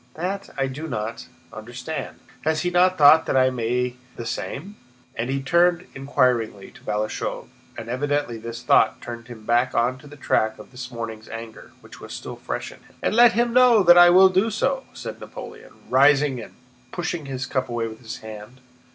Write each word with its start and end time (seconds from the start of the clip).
That 0.15 0.49
I 0.57 0.65
do 0.65 0.87
not... 0.87 1.27
understand. 1.53 2.19
Has 2.43 2.61
he 2.63 2.71
not 2.71 2.97
thought 2.97 3.27
that 3.27 3.37
I 3.37 3.51
may 3.51 3.89
do 3.89 3.95
the 4.15 4.25
same?" 4.25 4.75
and 5.15 5.29
he 5.29 5.43
turned 5.43 5.85
inquiringly 5.93 6.71
to 6.71 6.81
Balashëv, 6.81 7.47
and 7.77 7.87
evidently 7.87 8.39
this 8.39 8.63
thought 8.63 8.99
turned 8.99 9.27
him 9.27 9.45
back 9.45 9.75
on 9.75 9.99
to 9.99 10.07
the 10.07 10.15
track 10.15 10.57
of 10.57 10.71
his 10.71 10.89
morning's 10.89 11.29
anger, 11.29 11.73
which 11.81 11.99
was 12.01 12.13
still 12.15 12.35
fresh 12.35 12.71
in 12.71 12.79
him. 12.79 12.95
"And 13.03 13.13
let 13.13 13.33
him 13.33 13.53
know 13.53 13.83
that 13.83 13.95
I 13.95 14.09
will 14.09 14.29
do 14.29 14.49
so!" 14.49 14.85
said 14.95 15.19
Napoleon, 15.19 15.73
rising 15.87 16.41
and 16.41 16.55
pushing 16.91 17.27
his 17.27 17.45
cup 17.45 17.69
away 17.69 17.87
with 17.87 17.99
his 17.99 18.21
hand. 18.25 18.59